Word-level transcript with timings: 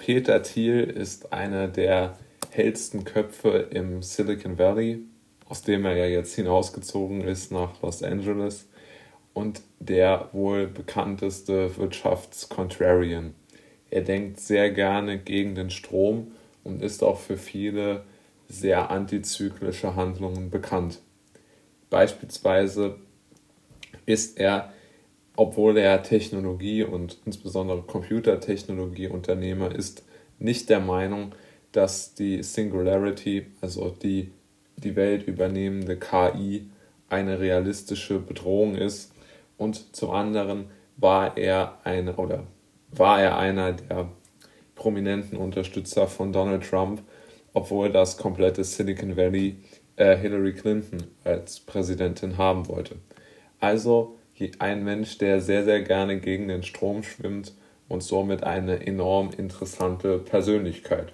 Peter 0.00 0.42
Thiel 0.42 0.84
ist 0.84 1.30
einer 1.30 1.68
der 1.68 2.16
hellsten 2.50 3.04
Köpfe 3.04 3.68
im 3.70 4.02
Silicon 4.02 4.58
Valley, 4.58 5.00
aus 5.46 5.62
dem 5.62 5.84
er 5.84 5.94
ja 5.94 6.06
jetzt 6.06 6.34
hinausgezogen 6.34 7.20
ist 7.20 7.52
nach 7.52 7.80
Los 7.82 8.02
Angeles 8.02 8.66
und 9.34 9.60
der 9.78 10.30
wohl 10.32 10.66
bekannteste 10.68 11.76
Wirtschaftscontrarian. 11.76 13.34
Er 13.90 14.00
denkt 14.00 14.40
sehr 14.40 14.70
gerne 14.70 15.18
gegen 15.18 15.54
den 15.54 15.68
Strom 15.68 16.32
und 16.64 16.82
ist 16.82 17.04
auch 17.04 17.18
für 17.18 17.36
viele 17.36 18.04
sehr 18.48 18.90
antizyklische 18.90 19.96
Handlungen 19.96 20.48
bekannt. 20.48 21.00
Beispielsweise 21.90 22.96
ist 24.06 24.38
er, 24.40 24.72
obwohl 25.40 25.78
er 25.78 26.02
Technologie 26.02 26.84
und 26.84 27.16
insbesondere 27.24 27.80
Computertechnologieunternehmer 27.80 29.74
ist, 29.74 30.04
nicht 30.38 30.68
der 30.68 30.80
Meinung, 30.80 31.34
dass 31.72 32.12
die 32.12 32.42
Singularity, 32.42 33.46
also 33.62 33.88
die 33.88 34.32
die 34.76 34.96
Welt 34.96 35.26
übernehmende 35.26 35.96
KI, 35.98 36.68
eine 37.08 37.40
realistische 37.40 38.18
Bedrohung 38.18 38.74
ist. 38.74 39.14
Und 39.56 39.96
zum 39.96 40.10
anderen 40.10 40.66
war 40.98 41.38
er 41.38 41.78
eine 41.84 42.16
oder 42.16 42.46
war 42.90 43.22
er 43.22 43.38
einer 43.38 43.72
der 43.72 44.10
prominenten 44.74 45.38
Unterstützer 45.38 46.06
von 46.06 46.34
Donald 46.34 46.68
Trump, 46.68 47.02
obwohl 47.54 47.90
das 47.90 48.18
komplette 48.18 48.62
Silicon 48.62 49.16
Valley 49.16 49.56
äh, 49.96 50.18
Hillary 50.18 50.52
Clinton 50.52 51.04
als 51.24 51.60
Präsidentin 51.60 52.36
haben 52.36 52.68
wollte. 52.68 52.96
Also 53.58 54.18
ein 54.58 54.84
Mensch, 54.84 55.18
der 55.18 55.40
sehr, 55.40 55.64
sehr 55.64 55.82
gerne 55.82 56.18
gegen 56.20 56.48
den 56.48 56.62
Strom 56.62 57.02
schwimmt 57.02 57.52
und 57.88 58.02
somit 58.02 58.44
eine 58.44 58.86
enorm 58.86 59.30
interessante 59.36 60.18
Persönlichkeit. 60.18 61.12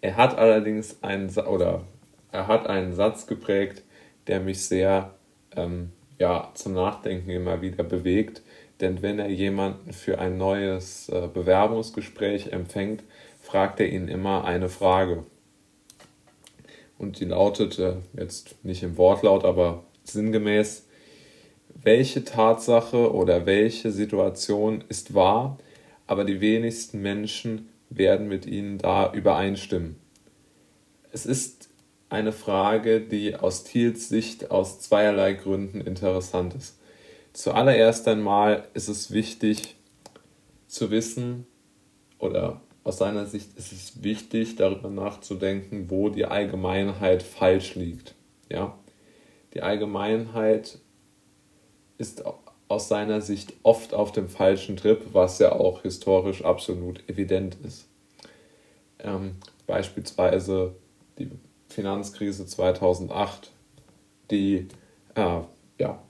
Er 0.00 0.16
hat 0.16 0.36
allerdings 0.36 1.02
einen, 1.02 1.30
oder 1.30 1.84
er 2.32 2.48
hat 2.48 2.66
einen 2.66 2.94
Satz 2.94 3.26
geprägt, 3.26 3.82
der 4.26 4.40
mich 4.40 4.64
sehr 4.64 5.14
ähm, 5.56 5.92
ja, 6.18 6.50
zum 6.54 6.74
Nachdenken 6.74 7.30
immer 7.30 7.62
wieder 7.62 7.84
bewegt. 7.84 8.42
Denn 8.80 9.02
wenn 9.02 9.18
er 9.18 9.28
jemanden 9.28 9.92
für 9.92 10.18
ein 10.18 10.38
neues 10.38 11.08
äh, 11.08 11.28
Bewerbungsgespräch 11.32 12.48
empfängt, 12.52 13.04
fragt 13.40 13.80
er 13.80 13.88
ihn 13.88 14.08
immer 14.08 14.44
eine 14.44 14.68
Frage. 14.68 15.24
Und 16.98 17.20
die 17.20 17.24
lautete 17.24 18.02
jetzt 18.12 18.64
nicht 18.64 18.82
im 18.82 18.96
Wortlaut, 18.96 19.44
aber 19.44 19.84
sinngemäß, 20.04 20.88
welche 21.82 22.24
Tatsache 22.24 23.12
oder 23.12 23.46
welche 23.46 23.90
Situation 23.90 24.84
ist 24.88 25.14
wahr, 25.14 25.58
aber 26.06 26.24
die 26.24 26.40
wenigsten 26.40 27.00
Menschen 27.00 27.68
werden 27.90 28.28
mit 28.28 28.46
ihnen 28.46 28.78
da 28.78 29.12
übereinstimmen. 29.12 29.96
Es 31.10 31.26
ist 31.26 31.68
eine 32.08 32.32
Frage, 32.32 33.00
die 33.00 33.36
aus 33.36 33.64
Thiels 33.64 34.08
Sicht 34.08 34.50
aus 34.50 34.80
zweierlei 34.80 35.32
Gründen 35.32 35.80
interessant 35.80 36.54
ist. 36.54 36.78
Zuallererst 37.32 38.06
einmal 38.08 38.68
ist 38.74 38.88
es 38.88 39.12
wichtig 39.12 39.76
zu 40.66 40.90
wissen, 40.90 41.46
oder 42.18 42.60
aus 42.84 42.98
seiner 42.98 43.26
Sicht 43.26 43.56
ist 43.58 43.72
es 43.72 44.02
wichtig, 44.02 44.56
darüber 44.56 44.90
nachzudenken, 44.90 45.90
wo 45.90 46.08
die 46.08 46.24
Allgemeinheit 46.24 47.22
falsch 47.22 47.74
liegt. 47.74 48.14
Ja? 48.48 48.78
Die 49.54 49.62
Allgemeinheit 49.62 50.78
ist 52.02 52.24
aus 52.66 52.88
seiner 52.88 53.20
Sicht 53.20 53.54
oft 53.62 53.94
auf 53.94 54.10
dem 54.10 54.28
falschen 54.28 54.76
Trip, 54.76 55.00
was 55.12 55.38
ja 55.38 55.52
auch 55.52 55.82
historisch 55.82 56.44
absolut 56.44 57.08
evident 57.08 57.56
ist. 57.64 57.86
Ähm, 58.98 59.36
beispielsweise 59.66 60.74
die 61.18 61.30
Finanzkrise 61.68 62.44
2008, 62.44 63.52
die, 64.30 64.66
äh, 65.14 65.40
ja, 65.78 66.02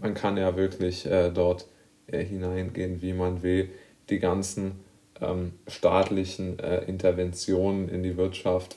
man 0.00 0.14
kann 0.14 0.36
ja 0.36 0.56
wirklich 0.56 1.04
äh, 1.06 1.30
dort 1.30 1.66
äh, 2.06 2.24
hineingehen, 2.24 3.02
wie 3.02 3.12
man 3.12 3.42
will, 3.42 3.68
die 4.08 4.20
ganzen 4.20 4.80
ähm, 5.20 5.52
staatlichen 5.66 6.58
äh, 6.60 6.84
Interventionen 6.84 7.88
in 7.88 8.02
die 8.02 8.16
Wirtschaft. 8.16 8.76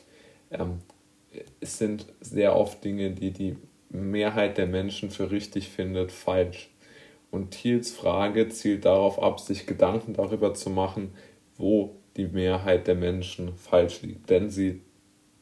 Ähm, 0.52 0.80
es 1.62 1.78
sind 1.78 2.06
sehr 2.20 2.56
oft 2.56 2.84
Dinge, 2.84 3.12
die 3.12 3.32
die 3.32 3.56
Mehrheit 3.90 4.58
der 4.58 4.68
Menschen 4.68 5.10
für 5.10 5.32
richtig 5.32 5.70
findet, 5.70 6.12
falsch. 6.12 6.70
Und 7.32 7.52
Thiels 7.52 7.92
Frage 7.92 8.50
zielt 8.50 8.86
darauf 8.86 9.22
ab, 9.22 9.40
sich 9.40 9.68
Gedanken 9.68 10.14
darüber 10.14 10.54
zu 10.54 10.70
machen, 10.70 11.12
wo 11.58 11.96
die 12.18 12.28
Mehrheit 12.28 12.88
der 12.88 12.96
Menschen 12.96 13.56
falsch 13.56 14.02
liegt. 14.02 14.30
Denn 14.30 14.50
sie 14.50 14.82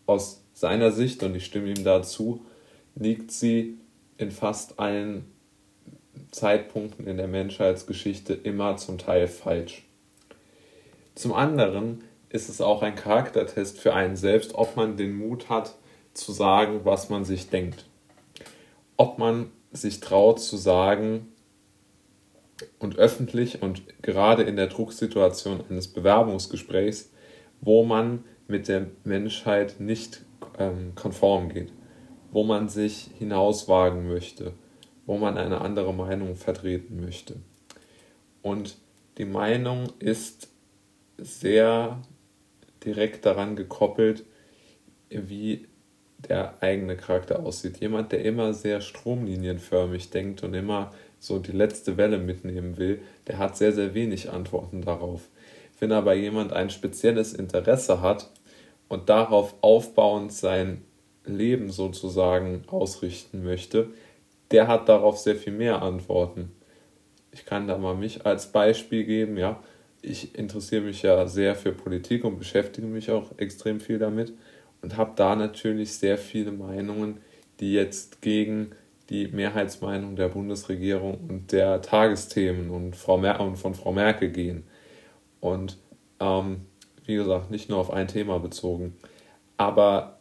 aus 0.06 0.44
seiner 0.54 0.92
Sicht, 0.92 1.24
und 1.24 1.36
ich 1.36 1.46
stimme 1.46 1.70
ihm 1.70 1.84
dazu, 1.84 2.46
liegt 2.96 3.32
sie 3.32 3.78
in 4.18 4.32
fast 4.32 4.80
allen 4.80 5.26
Zeitpunkten 6.32 7.08
in 7.08 7.18
der 7.18 7.28
Menschheitsgeschichte 7.28 8.34
immer 8.34 8.78
zum 8.78 8.98
Teil 8.98 9.28
falsch. 9.28 9.84
Zum 11.16 11.34
anderen 11.34 12.04
ist 12.30 12.50
es 12.50 12.62
auch 12.62 12.82
ein 12.82 12.96
Charaktertest 12.96 13.80
für 13.80 13.94
einen 13.94 14.16
selbst, 14.16 14.56
ob 14.56 14.76
man 14.76 14.98
den 14.98 15.16
Mut 15.16 15.50
hat 15.50 15.76
zu 16.14 16.32
sagen, 16.32 16.82
was 16.84 17.10
man 17.10 17.24
sich 17.26 17.50
denkt. 17.50 17.86
Ob 18.98 19.18
man 19.18 19.52
sich 19.72 20.00
traut 20.00 20.40
zu 20.40 20.58
sagen 20.58 21.28
und 22.80 22.98
öffentlich 22.98 23.62
und 23.62 23.84
gerade 24.02 24.44
in 24.44 24.56
der 24.56 24.68
Drucksituation 24.68 25.64
eines 25.70 25.88
Bewerbungsgesprächs, 25.88 27.12
wo 27.62 27.84
man 27.84 28.24
mit 28.48 28.68
der 28.68 28.88
Menschheit 29.04 29.80
nicht 29.80 30.24
ähm, 30.58 30.94
konform 30.96 31.50
geht, 31.50 31.72
wo 32.32 32.44
man 32.44 32.70
sich 32.70 33.10
hinauswagen 33.18 34.08
möchte, 34.08 34.54
wo 35.06 35.18
man 35.18 35.38
eine 35.38 35.62
andere 35.62 35.94
Meinung 35.94 36.36
vertreten 36.36 37.00
möchte. 37.00 37.36
Und 38.42 38.78
die 39.18 39.26
Meinung 39.26 39.92
ist 40.00 40.50
sehr 41.18 42.02
direkt 42.84 43.26
daran 43.26 43.56
gekoppelt, 43.56 44.24
wie 45.10 45.68
der 46.18 46.62
eigene 46.62 46.98
Charakter 46.98 47.40
aussieht. 47.46 47.80
Jemand, 47.80 48.12
der 48.12 48.24
immer 48.26 48.54
sehr 48.54 48.82
stromlinienförmig 48.82 50.10
denkt 50.10 50.44
und 50.44 50.54
immer 50.54 50.92
so 51.20 51.40
die 51.40 51.52
letzte 51.52 51.98
Welle 51.98 52.18
mitnehmen 52.18 52.78
will, 52.78 53.02
der 53.28 53.38
hat 53.38 53.58
sehr, 53.58 53.72
sehr 53.72 53.94
wenig 53.94 54.30
Antworten 54.32 54.82
darauf. 54.82 55.30
Wenn 55.80 55.92
aber 55.92 56.14
jemand 56.16 56.54
ein 56.54 56.70
spezielles 56.70 57.34
Interesse 57.34 58.02
hat 58.02 58.30
und 58.88 59.10
darauf 59.10 59.56
aufbauend 59.62 60.34
sein 60.34 60.84
Leben 61.26 61.72
sozusagen 61.72 62.64
ausrichten 62.68 63.44
möchte, 63.44 63.90
der 64.52 64.68
hat 64.68 64.90
darauf 64.90 65.18
sehr 65.18 65.36
viel 65.36 65.54
mehr 65.54 65.82
Antworten. 65.82 66.52
Ich 67.32 67.46
kann 67.46 67.68
da 67.68 67.78
mal 67.78 67.96
mich 67.96 68.26
als 68.26 68.52
Beispiel 68.52 69.04
geben, 69.04 69.38
ja. 69.38 69.62
Ich 70.02 70.36
interessiere 70.36 70.84
mich 70.84 71.02
ja 71.02 71.28
sehr 71.28 71.56
für 71.56 71.74
Politik 71.74 72.24
und 72.24 72.40
beschäftige 72.40 72.88
mich 72.88 73.12
auch 73.12 73.38
extrem 73.38 73.80
viel 73.80 74.00
damit 74.00 74.34
und 74.88 74.96
habe 74.96 75.12
da 75.18 75.36
natürlich 75.36 75.98
sehr 75.98 76.18
viele 76.18 76.54
Meinungen, 76.54 77.18
die 77.60 77.74
jetzt 77.74 78.22
gegen 78.22 78.72
die 79.10 79.28
Mehrheitsmeinung 79.28 80.16
der 80.16 80.30
Bundesregierung 80.30 81.20
und 81.28 81.52
der 81.52 81.82
Tagesthemen 81.82 82.70
und, 82.70 82.96
Frau 82.96 83.18
Mer 83.18 83.42
und 83.42 83.58
von 83.58 83.76
Frau 83.76 83.92
Merkel 83.92 84.30
gehen. 84.30 84.64
Und 85.42 85.78
ähm, 86.22 86.62
wie 87.06 87.16
gesagt, 87.16 87.52
nicht 87.52 87.70
nur 87.70 87.80
auf 87.80 87.92
ein 87.92 88.08
Thema 88.08 88.40
bezogen. 88.40 88.96
Aber 89.58 90.20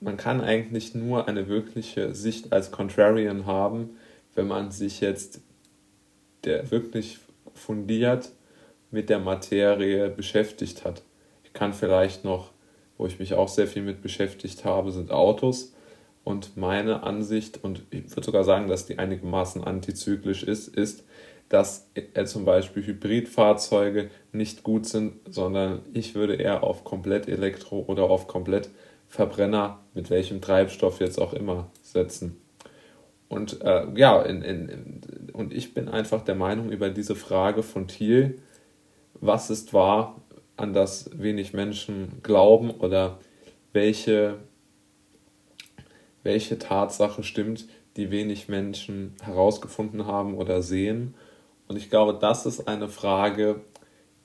man 0.00 0.16
kann 0.16 0.40
eigentlich 0.40 0.96
nur 0.96 1.28
eine 1.28 1.46
wirkliche 1.46 2.12
Sicht 2.12 2.52
als 2.52 2.72
Contrarian 2.72 3.46
haben, 3.46 3.90
wenn 4.34 4.48
man 4.48 4.72
sich 4.72 5.00
jetzt 5.00 5.40
der 6.42 6.72
wirklich 6.72 7.20
fundiert 7.54 8.32
mit 8.90 9.08
der 9.08 9.20
Materie 9.20 10.10
beschäftigt 10.10 10.84
hat. 10.84 11.04
Ich 11.44 11.52
kann 11.52 11.72
vielleicht 11.72 12.24
noch, 12.24 12.50
wo 13.00 13.06
ich 13.06 13.18
mich 13.18 13.32
auch 13.32 13.48
sehr 13.48 13.66
viel 13.66 13.80
mit 13.80 14.02
beschäftigt 14.02 14.66
habe, 14.66 14.92
sind 14.92 15.10
Autos. 15.10 15.72
Und 16.22 16.58
meine 16.58 17.02
Ansicht, 17.02 17.64
und 17.64 17.86
ich 17.88 18.10
würde 18.10 18.26
sogar 18.26 18.44
sagen, 18.44 18.68
dass 18.68 18.84
die 18.84 18.98
einigermaßen 18.98 19.64
antizyklisch 19.64 20.42
ist, 20.42 20.68
ist, 20.68 21.04
dass 21.48 21.88
äh, 21.94 22.24
zum 22.26 22.44
Beispiel 22.44 22.84
Hybridfahrzeuge 22.86 24.10
nicht 24.32 24.64
gut 24.64 24.84
sind, 24.84 25.14
sondern 25.30 25.80
ich 25.94 26.14
würde 26.14 26.34
eher 26.34 26.62
auf 26.62 26.84
komplett 26.84 27.26
Elektro 27.26 27.86
oder 27.88 28.04
auf 28.04 28.26
komplett 28.26 28.68
Verbrenner, 29.08 29.80
mit 29.94 30.10
welchem 30.10 30.42
Treibstoff 30.42 31.00
jetzt 31.00 31.18
auch 31.18 31.32
immer, 31.32 31.70
setzen. 31.82 32.36
Und 33.30 33.62
äh, 33.62 33.86
ja, 33.96 34.20
in, 34.20 34.42
in, 34.42 34.68
in, 34.68 35.30
und 35.32 35.54
ich 35.54 35.72
bin 35.72 35.88
einfach 35.88 36.20
der 36.20 36.34
Meinung 36.34 36.70
über 36.70 36.90
diese 36.90 37.16
Frage 37.16 37.62
von 37.62 37.88
Thiel, 37.88 38.42
was 39.14 39.48
ist 39.48 39.72
wahr, 39.72 40.19
an 40.60 40.72
das 40.72 41.10
wenig 41.14 41.52
Menschen 41.52 42.20
glauben 42.22 42.70
oder 42.70 43.18
welche, 43.72 44.38
welche 46.22 46.58
Tatsache 46.58 47.22
stimmt, 47.22 47.66
die 47.96 48.10
wenig 48.10 48.48
Menschen 48.48 49.14
herausgefunden 49.22 50.06
haben 50.06 50.34
oder 50.34 50.62
sehen 50.62 51.14
und 51.70 51.76
ich 51.76 51.88
glaube, 51.88 52.18
das 52.20 52.46
ist 52.46 52.66
eine 52.66 52.88
Frage, 52.88 53.60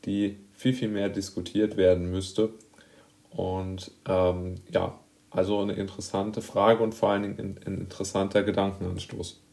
die 0.04 0.40
viel, 0.54 0.74
viel 0.74 0.88
mehr 0.88 1.10
diskutiert 1.10 1.78
werden 1.78 2.10
müsste. 2.10 2.50
Und 3.30 3.92
ähm, 4.08 4.56
ja, 4.72 5.00
also 5.30 5.60
eine 5.60 5.74
interessante 5.74 6.42
Frage 6.42 6.82
und 6.82 6.96
vor 6.96 7.12
allen 7.12 7.22
Dingen 7.22 7.40
ein, 7.40 7.60
ein 7.68 7.82
interessanter 7.82 8.42
Gedankenanstoß. 8.42 9.44